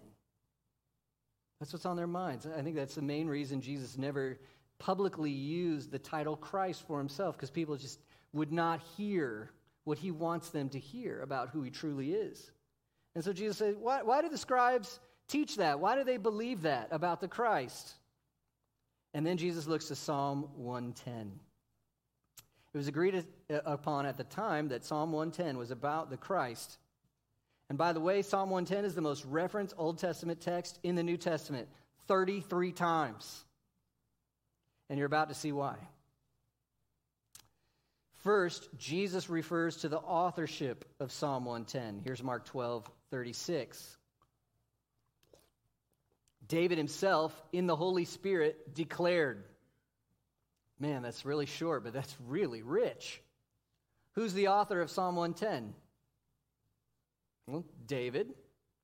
[1.60, 2.46] That's what's on their minds.
[2.46, 4.40] I think that's the main reason Jesus never
[4.80, 8.00] publicly used the title Christ for himself, because people just
[8.34, 9.52] would not hear
[9.86, 12.52] what he wants them to hear about who he truly is.
[13.16, 15.80] And so Jesus said, Why, why do the scribes teach that?
[15.80, 17.94] Why do they believe that about the Christ?
[19.14, 21.32] And then Jesus looks to Psalm 110.
[22.74, 26.78] It was agreed uh, upon at the time that Psalm 110 was about the Christ.
[27.70, 31.04] And by the way, Psalm 110 is the most referenced Old Testament text in the
[31.04, 31.68] New Testament
[32.08, 33.44] 33 times.
[34.90, 35.76] And you're about to see why.
[38.24, 42.02] First, Jesus refers to the authorship of Psalm 110.
[42.04, 43.98] Here's Mark 12, 36.
[46.48, 49.44] David himself, in the Holy Spirit, declared,
[50.80, 53.22] Man, that's really short, but that's really rich.
[54.14, 55.74] Who's the author of Psalm 110?
[57.48, 58.34] Well, David,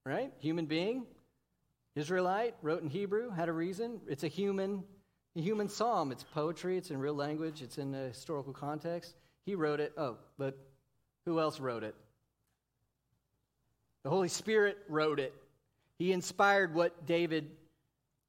[0.05, 0.31] right?
[0.39, 1.05] Human being,
[1.95, 3.99] Israelite, wrote in Hebrew, had a reason.
[4.07, 4.83] It's a human,
[5.35, 6.11] a human psalm.
[6.11, 9.15] It's poetry, it's in real language, it's in a historical context.
[9.45, 9.93] He wrote it.
[9.97, 10.57] Oh, but
[11.25, 11.95] who else wrote it?
[14.03, 15.33] The Holy Spirit wrote it.
[15.99, 17.51] He inspired what David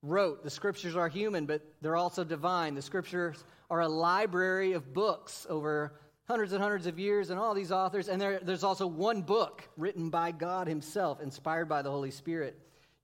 [0.04, 0.42] wrote.
[0.44, 2.74] The scriptures are human, but they're also divine.
[2.74, 5.94] The scriptures are a library of books over
[6.26, 8.08] hundreds and hundreds of years and all these authors.
[8.08, 12.58] And there, there's also one book written by God Himself, inspired by the Holy Spirit.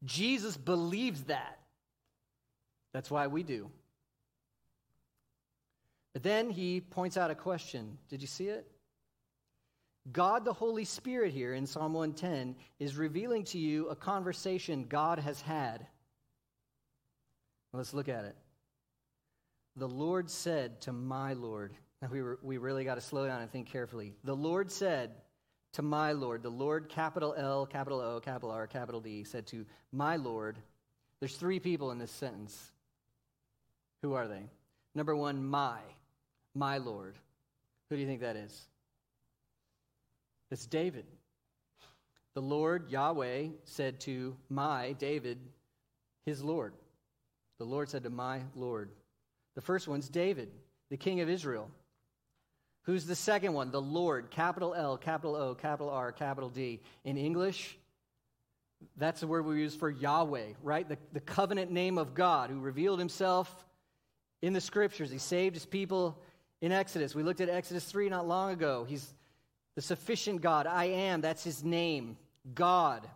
[0.05, 1.59] Jesus believes that.
[2.93, 3.71] That's why we do.
[6.13, 7.97] But then he points out a question.
[8.09, 8.67] Did you see it?
[10.13, 15.19] God, the Holy Spirit, here in Psalm 110, is revealing to you a conversation God
[15.19, 15.87] has had.
[17.73, 18.37] Let's look at it.
[19.77, 21.75] The Lord said to my Lord,
[22.11, 24.15] we, re- we really got to slow down and think carefully.
[24.25, 25.11] The Lord said
[25.75, 29.65] to my Lord, the Lord, capital L, capital O, capital R, capital D, said to
[29.93, 30.59] my Lord.
[31.21, 32.73] There's three people in this sentence.
[34.03, 34.43] Who are they?
[34.95, 35.79] Number one, my,
[36.55, 37.17] my Lord.
[37.89, 38.67] Who do you think that is?
[40.51, 41.05] It's David.
[42.35, 45.39] The Lord, Yahweh, said to my, David,
[46.25, 46.75] his Lord.
[47.61, 48.89] The Lord said to my Lord.
[49.55, 50.49] The first one's David,
[50.89, 51.71] the king of Israel.
[52.85, 53.71] Who's the second one?
[53.71, 56.81] The Lord, capital L, capital O, capital R, capital D.
[57.05, 57.77] In English,
[58.97, 60.89] that's the word we use for Yahweh, right?
[60.89, 63.67] The, the covenant name of God who revealed himself
[64.41, 65.11] in the scriptures.
[65.11, 66.19] He saved his people
[66.63, 67.15] in Exodus.
[67.15, 68.87] We looked at Exodus 3 not long ago.
[68.89, 69.07] He's
[69.75, 70.67] the sufficient God.
[70.67, 72.17] I am, that's his name.
[72.55, 73.07] God.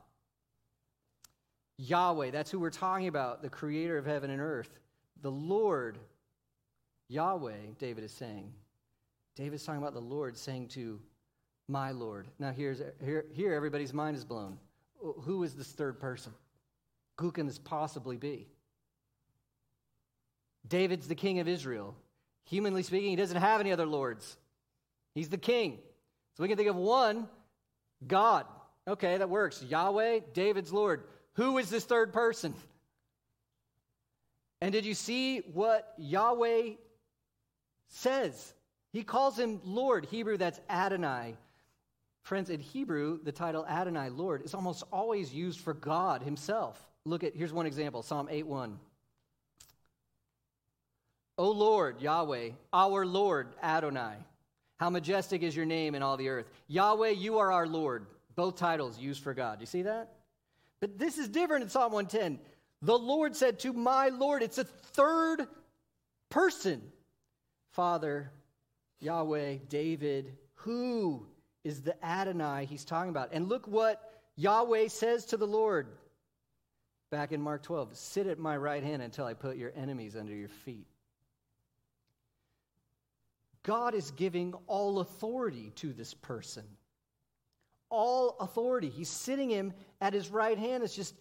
[1.78, 4.78] Yahweh, that's who we're talking about, the creator of heaven and earth.
[5.22, 5.98] The Lord,
[7.08, 8.52] Yahweh, David is saying.
[9.36, 11.00] David's talking about the Lord saying to
[11.68, 12.28] my Lord.
[12.38, 14.58] Now, here's, here, here everybody's mind is blown.
[15.22, 16.32] Who is this third person?
[17.20, 18.48] Who can this possibly be?
[20.66, 21.94] David's the king of Israel.
[22.44, 24.36] Humanly speaking, he doesn't have any other lords.
[25.14, 25.78] He's the king.
[26.36, 27.28] So we can think of one
[28.06, 28.46] God.
[28.86, 29.62] Okay, that works.
[29.62, 31.04] Yahweh, David's Lord.
[31.34, 32.54] Who is this third person?
[34.60, 36.70] And did you see what Yahweh
[37.88, 38.54] says?
[38.92, 40.06] He calls him Lord.
[40.06, 41.36] Hebrew, that's Adonai.
[42.22, 46.80] Friends, in Hebrew, the title Adonai, Lord, is almost always used for God himself.
[47.04, 48.78] Look at, here's one example Psalm 8 1.
[51.36, 54.14] O Lord, Yahweh, our Lord, Adonai.
[54.78, 56.48] How majestic is your name in all the earth.
[56.68, 58.06] Yahweh, you are our Lord.
[58.36, 59.60] Both titles used for God.
[59.60, 60.13] You see that?
[60.84, 62.38] But this is different in Psalm 110.
[62.82, 65.46] The Lord said to my Lord, it's a third
[66.28, 66.82] person.
[67.70, 68.30] Father,
[69.00, 71.26] Yahweh, David, who
[71.64, 73.30] is the Adonai he's talking about?
[73.32, 73.98] And look what
[74.36, 75.86] Yahweh says to the Lord.
[77.10, 80.34] Back in Mark 12, sit at my right hand until I put your enemies under
[80.34, 80.86] your feet.
[83.62, 86.64] God is giving all authority to this person.
[87.96, 88.88] All authority.
[88.88, 90.82] He's sitting him at his right hand.
[90.82, 91.14] It's just,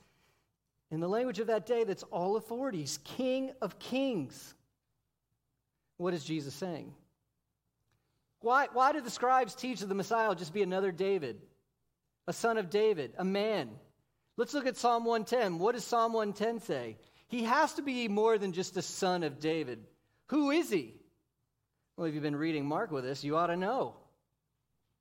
[0.89, 2.79] in the language of that day, that's all authority.
[2.79, 4.55] He's King of kings.
[5.97, 6.91] What is Jesus saying?
[8.39, 11.39] Why, why do the scribes teach that the Messiah will just be another David,
[12.27, 13.69] a son of David, a man?
[14.35, 15.59] Let's look at Psalm 110.
[15.59, 16.97] What does Psalm 110 say?
[17.27, 19.85] He has to be more than just a son of David.
[20.27, 20.95] Who is he?
[21.95, 23.95] Well, if you've been reading Mark with us, you ought to know.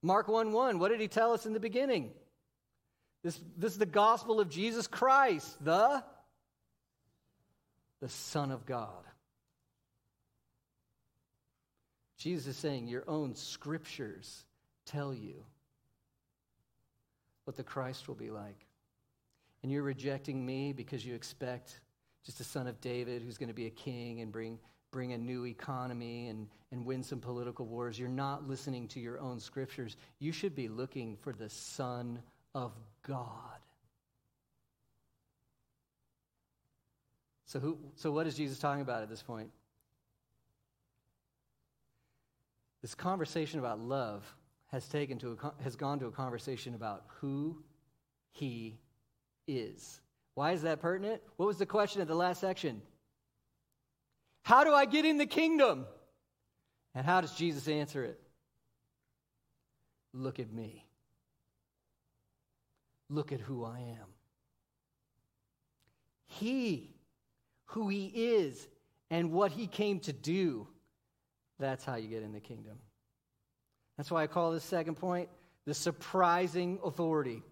[0.02, 2.10] Mark 1 1, what did he tell us in the beginning?
[3.22, 6.02] This, this is the gospel of Jesus Christ, the,
[8.00, 9.04] the Son of God.
[12.18, 14.44] Jesus is saying, Your own scriptures
[14.86, 15.44] tell you
[17.44, 18.66] what the Christ will be like.
[19.62, 21.80] And you're rejecting me because you expect
[22.24, 24.58] just a son of David who's going to be a king and bring
[24.92, 27.98] bring a new economy and, and win some political wars.
[27.98, 29.96] You're not listening to your own scriptures.
[30.20, 32.20] You should be looking for the Son
[32.54, 32.72] of
[33.08, 33.58] God.
[37.46, 39.50] So, who, so what is Jesus talking about at this point?
[42.82, 44.24] This conversation about love
[44.68, 47.62] has, taken to a, has gone to a conversation about who
[48.30, 48.78] he
[49.46, 50.00] is.
[50.34, 51.20] Why is that pertinent?
[51.36, 52.80] What was the question at the last section?
[54.42, 55.86] How do I get in the kingdom?
[56.94, 58.20] And how does Jesus answer it?
[60.12, 60.84] Look at me.
[63.08, 64.08] Look at who I am.
[66.26, 66.94] He,
[67.66, 68.68] who he is,
[69.10, 70.66] and what he came to do,
[71.58, 72.78] that's how you get in the kingdom.
[73.96, 75.28] That's why I call this second point
[75.66, 77.42] the surprising authority.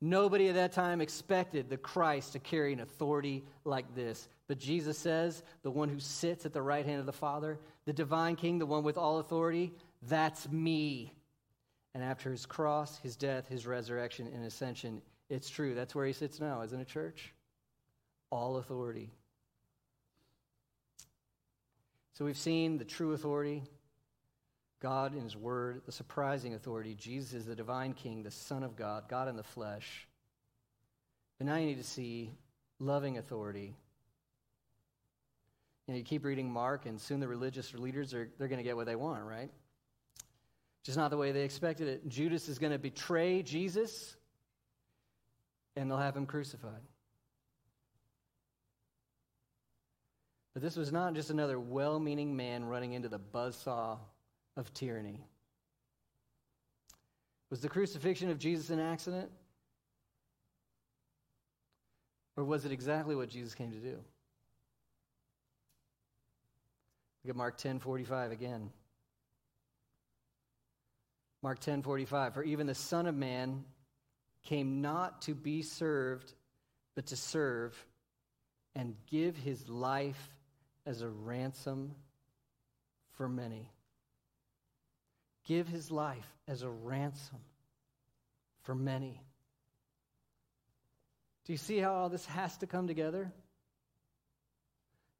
[0.00, 4.28] Nobody at that time expected the Christ to carry an authority like this.
[4.46, 7.92] But Jesus says, the one who sits at the right hand of the Father, the
[7.92, 9.72] divine king, the one with all authority,
[10.02, 11.12] that's me.
[11.94, 15.74] And after his cross, his death, his resurrection, and ascension, it's true.
[15.74, 17.32] That's where he sits now, isn't it, church?
[18.30, 19.10] All authority.
[22.14, 23.64] So we've seen the true authority,
[24.80, 26.94] God in His Word, the surprising authority.
[26.94, 30.06] Jesus is the divine King, the Son of God, God in the flesh.
[31.38, 32.32] But now you need to see
[32.78, 33.74] loving authority.
[35.86, 38.64] You know, you keep reading Mark, and soon the religious leaders are they're going to
[38.64, 39.50] get what they want, right?
[40.84, 42.08] Just not the way they expected it.
[42.08, 44.16] Judas is going to betray Jesus,
[45.76, 46.82] and they'll have him crucified.
[50.54, 53.98] But this was not just another well meaning man running into the buzzsaw
[54.58, 55.24] of tyranny.
[57.48, 59.30] Was the crucifixion of Jesus an accident?
[62.36, 63.98] Or was it exactly what Jesus came to do?
[67.24, 68.70] Look at Mark 10 45 again.
[71.42, 72.34] Mark 10 45.
[72.34, 73.64] For even the Son of Man
[74.44, 76.34] came not to be served,
[76.94, 77.76] but to serve
[78.74, 80.34] and give his life
[80.84, 81.94] as a ransom
[83.14, 83.70] for many
[85.48, 87.38] give his life as a ransom
[88.62, 89.20] for many.
[91.46, 93.32] Do you see how all this has to come together?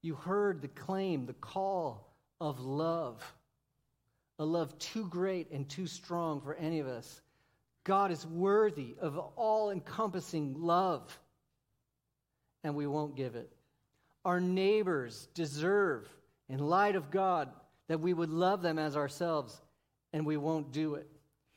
[0.02, 2.06] You heard the claim, the call
[2.40, 3.24] of love,
[4.38, 7.22] a love too great and too strong for any of us.
[7.84, 11.18] God is worthy of all encompassing love,
[12.62, 13.50] and we won't give it.
[14.26, 16.06] Our neighbors deserve,
[16.50, 17.48] in light of God,
[17.88, 19.58] that we would love them as ourselves,
[20.12, 21.08] and we won't do it.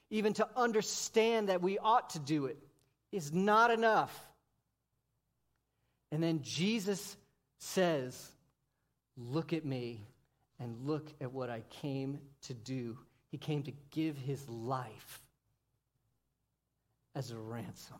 [0.09, 2.57] Even to understand that we ought to do it
[3.11, 4.17] is not enough.
[6.11, 7.15] And then Jesus
[7.57, 8.29] says,
[9.17, 10.07] Look at me
[10.59, 12.97] and look at what I came to do.
[13.29, 15.21] He came to give his life
[17.15, 17.97] as a ransom.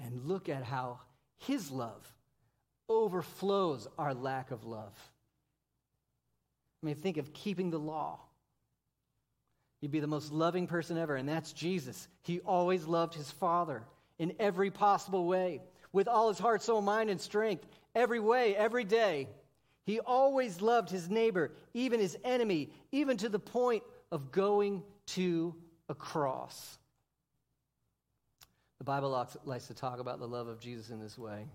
[0.00, 1.00] And look at how
[1.38, 2.12] his love
[2.88, 4.94] overflows our lack of love.
[6.82, 8.20] I mean, think of keeping the law.
[9.80, 12.08] You'd be the most loving person ever, and that's Jesus.
[12.22, 13.84] He always loved his Father
[14.18, 15.60] in every possible way,
[15.92, 17.64] with all his heart, soul, mind, and strength,
[17.94, 19.28] every way, every day.
[19.84, 25.54] He always loved his neighbor, even his enemy, even to the point of going to
[25.88, 26.78] a cross.
[28.78, 31.46] The Bible likes to talk about the love of Jesus in this way.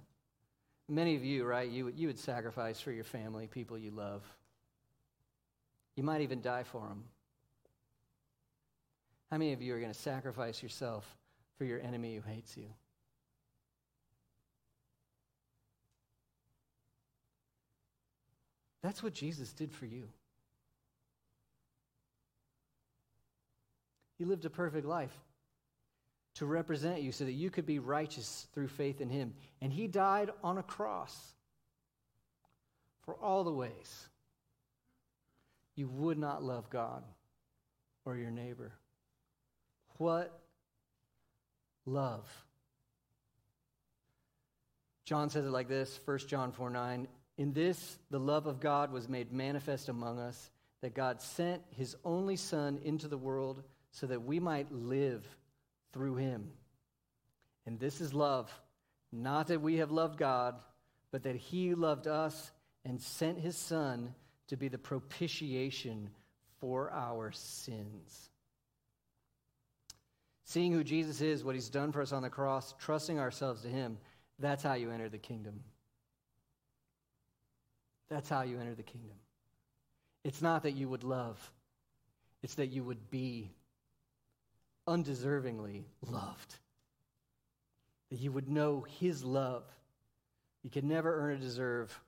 [0.90, 4.24] Many of you, right, you, you would sacrifice for your family, people you love.
[5.96, 7.04] You might even die for them.
[9.34, 11.18] How many of you are going to sacrifice yourself
[11.58, 12.68] for your enemy who hates you?
[18.84, 20.08] That's what Jesus did for you.
[24.20, 25.18] He lived a perfect life
[26.36, 29.34] to represent you so that you could be righteous through faith in him.
[29.62, 31.34] And he died on a cross
[33.02, 34.10] for all the ways
[35.76, 37.02] you would not love God
[38.06, 38.74] or your neighbor.
[39.98, 40.39] What
[41.86, 42.28] love?
[45.06, 47.08] John says it like this 1 John 4 9.
[47.38, 51.96] In this, the love of God was made manifest among us, that God sent his
[52.06, 55.26] only Son into the world so that we might live
[55.94, 56.52] through him.
[57.66, 58.52] And this is love,
[59.12, 60.56] not that we have loved God,
[61.12, 62.52] but that he loved us
[62.86, 64.14] and sent his Son
[64.48, 66.10] to be the propitiation
[66.60, 68.30] for our sins.
[70.46, 73.70] Seeing who Jesus is, what he's done for us on the cross, trusting ourselves to
[73.70, 73.98] him,
[74.39, 75.62] that's how you enter the kingdom.
[78.10, 79.18] That's how you enter the kingdom.
[80.24, 81.52] It's not that you would love,
[82.41, 83.52] it's that you would be
[84.88, 86.56] undeservingly loved.
[88.12, 89.64] That you would know his love.
[90.62, 92.00] You could never earn or deserve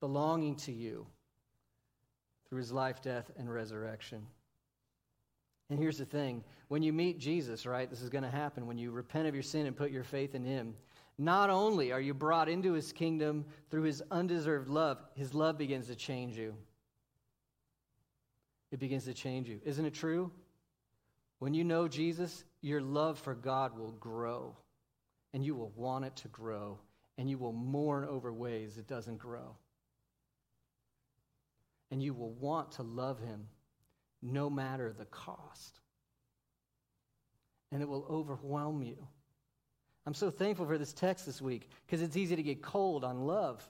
[0.00, 1.06] belonging to you
[2.48, 4.26] through his life, death, and resurrection.
[5.72, 8.66] And here's the thing when you meet Jesus, right, this is going to happen.
[8.66, 10.74] When you repent of your sin and put your faith in him,
[11.16, 15.86] not only are you brought into his kingdom through his undeserved love, his love begins
[15.86, 16.54] to change you.
[18.70, 19.62] It begins to change you.
[19.64, 20.30] Isn't it true?
[21.38, 24.54] When you know Jesus, your love for God will grow,
[25.32, 26.80] and you will want it to grow,
[27.16, 29.56] and you will mourn over ways it doesn't grow
[31.90, 33.46] and you will want to love him
[34.22, 35.80] no matter the cost.
[37.70, 38.96] And it will overwhelm you.
[40.06, 43.26] I'm so thankful for this text this week because it's easy to get cold on
[43.26, 43.66] love.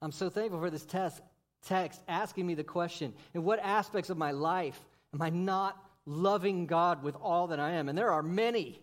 [0.00, 1.20] I'm so thankful for this test,
[1.66, 4.78] text asking me the question in what aspects of my life
[5.12, 7.88] am I not loving God with all that I am?
[7.88, 8.80] And there are many.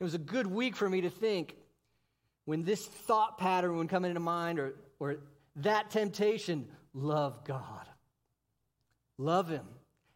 [0.00, 1.56] It was a good week for me to think
[2.44, 5.18] when this thought pattern would come into mind or, or
[5.56, 7.86] that temptation, love God.
[9.22, 9.64] Love Him.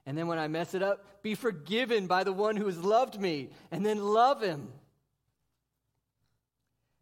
[0.04, 3.20] And then when I mess it up, be forgiven by the one who has loved
[3.20, 4.68] me, and then love Him.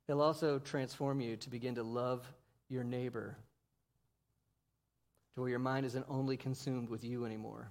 [0.07, 2.27] He'll also transform you to begin to love
[2.69, 3.37] your neighbor,
[5.35, 7.71] to where your mind isn't only consumed with you anymore.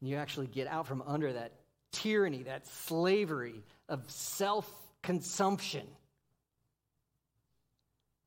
[0.00, 1.52] And you actually get out from under that
[1.92, 4.70] tyranny, that slavery of self
[5.02, 5.86] consumption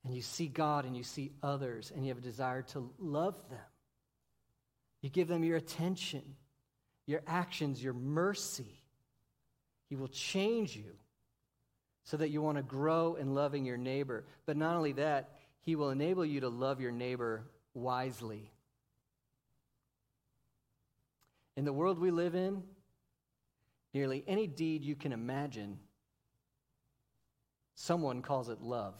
[0.04, 3.36] and you see God and you see others and you have a desire to love
[3.50, 3.60] them.
[5.02, 6.24] You give them your attention,
[7.06, 8.84] your actions, your mercy.
[9.88, 10.91] He will change you
[12.04, 14.26] so that you want to grow in loving your neighbor.
[14.45, 17.43] But not only that, He will enable you to love your neighbor
[17.74, 18.52] wisely.
[21.56, 22.64] In the world we live in,
[23.93, 25.80] nearly any deed you can imagine,
[27.76, 28.95] someone calls it love.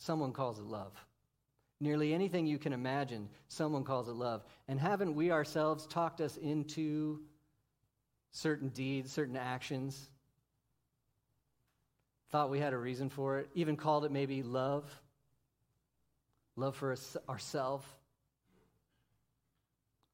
[0.00, 0.92] someone calls it love.
[1.80, 4.44] Nearly anything you can imagine, someone calls it love.
[4.68, 7.20] And haven't we ourselves talked us into
[8.32, 10.10] certain deeds, certain actions?
[12.30, 14.84] Thought we had a reason for it, even called it maybe love,
[16.54, 17.86] love for us, ourselves,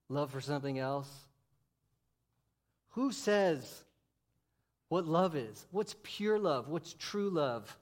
[0.08, 1.10] love for something else.
[2.90, 3.84] Who says
[4.88, 5.66] what love is?
[5.72, 6.68] What's pure love?
[6.68, 7.76] What's true love?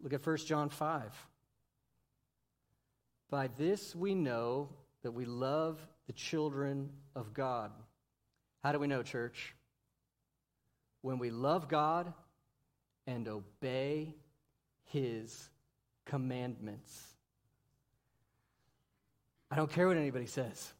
[0.00, 1.26] Look at 1 John 5.
[3.30, 4.68] By this we know
[5.02, 7.70] that we love the children of God.
[8.62, 9.54] How do we know, church?
[11.02, 12.12] When we love God
[13.06, 14.14] and obey
[14.84, 15.50] his
[16.04, 17.06] commandments.
[19.50, 20.72] I don't care what anybody says.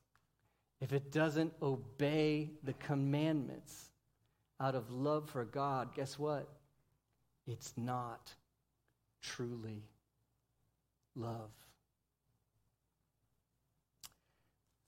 [0.81, 3.91] If it doesn't obey the commandments
[4.61, 6.49] out of love for God, guess what?
[7.47, 8.33] It's not
[9.23, 9.85] truly
[11.17, 11.51] love.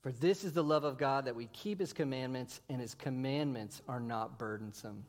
[0.01, 3.81] For this is the love of God that we keep his commandments, and his commandments
[3.87, 5.05] are not burdensome.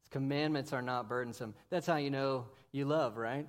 [0.00, 1.54] His commandments are not burdensome.
[1.68, 3.46] That's how you know you love, right?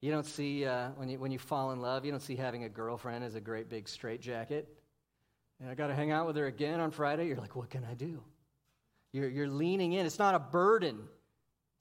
[0.00, 2.64] You don't see, uh, when, you, when you fall in love, you don't see having
[2.64, 4.68] a girlfriend as a great big straitjacket.
[5.60, 7.26] And I got to hang out with her again on Friday.
[7.26, 8.22] You're like, what can I do?
[9.12, 10.06] You're, you're leaning in.
[10.06, 11.00] It's not a burden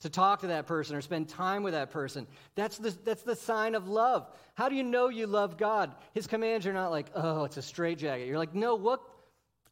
[0.02, 2.28] to talk to that person or spend time with that person.
[2.56, 4.28] That's the, that's the sign of love.
[4.54, 5.96] How do you know you love God?
[6.14, 8.28] His commands are not like, oh, it's a straitjacket.
[8.28, 9.02] You're like, no, what?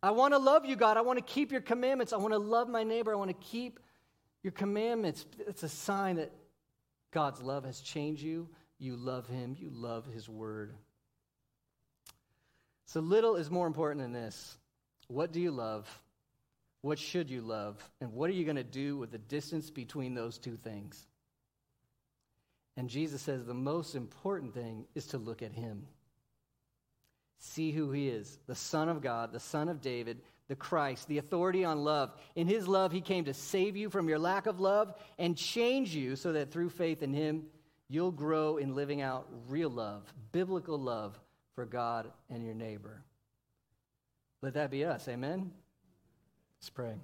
[0.02, 0.98] I want to love you, God.
[0.98, 2.14] I want to keep your commandments.
[2.14, 3.12] I want to love my neighbor.
[3.12, 3.80] I want to keep
[4.46, 6.32] Your commandments, it's a sign that
[7.12, 8.48] God's love has changed you.
[8.78, 10.76] You love Him, you love His word.
[12.86, 14.56] So little is more important than this.
[15.08, 15.90] What do you love?
[16.86, 17.84] What should you love?
[18.00, 21.08] And what are you going to do with the distance between those two things?
[22.78, 25.88] And Jesus says the most important thing is to look at Him.
[27.40, 31.18] See who He is the Son of God, the Son of David, the Christ, the
[31.18, 32.12] authority on love.
[32.36, 35.96] In His love, He came to save you from your lack of love and change
[35.96, 37.48] you so that through faith in Him,
[37.90, 41.20] you'll grow in living out real love, biblical love
[41.56, 43.02] for God and your neighbor.
[44.44, 45.08] Let that be us.
[45.08, 45.52] Amen?
[46.66, 46.96] Let's pray.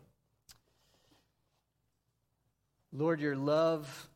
[2.92, 4.10] Lord, your love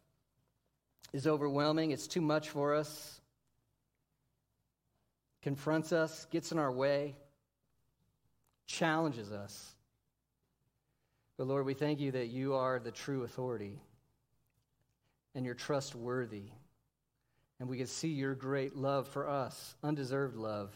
[1.14, 1.92] is overwhelming.
[1.92, 3.22] It's too much for us.
[5.44, 7.16] Confronts us, gets in our way,
[8.66, 9.76] challenges us.
[11.38, 13.80] But Lord, we thank you that you are the true authority
[15.36, 16.46] and you're trustworthy.
[17.60, 20.72] And we can see your great love for us, undeserved love,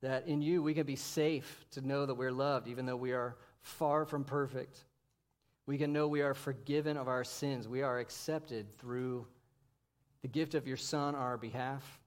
[0.00, 3.10] that in you we can be safe to know that we're loved, even though we
[3.10, 4.84] are far from perfect.
[5.66, 7.68] We can know we are forgiven of our sins.
[7.68, 9.26] We are accepted through
[10.22, 12.00] the gift of your Son on our behalf.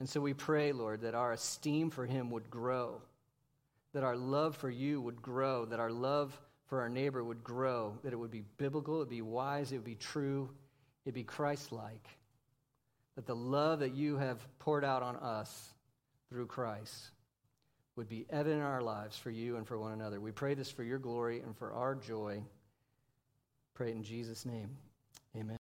[0.00, 3.02] And so we pray, Lord, that our esteem for him would grow,
[3.92, 7.98] that our love for you would grow, that our love for our neighbor would grow,
[8.04, 10.48] that it would be biblical, it would be wise, it would be true,
[11.04, 12.06] it would be Christ like.
[13.16, 15.74] That the love that you have poured out on us
[16.30, 17.10] through Christ
[17.98, 20.20] would be evident in our lives for you and for one another.
[20.20, 22.40] We pray this for your glory and for our joy.
[23.74, 24.70] Pray in Jesus' name.
[25.36, 25.56] Amen.